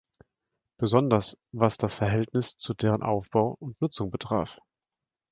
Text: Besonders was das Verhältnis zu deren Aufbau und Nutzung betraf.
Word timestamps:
Besonders 0.79 1.37
was 1.51 1.77
das 1.77 1.93
Verhältnis 1.93 2.55
zu 2.57 2.73
deren 2.73 3.03
Aufbau 3.03 3.55
und 3.59 3.79
Nutzung 3.81 4.09
betraf. 4.09 4.57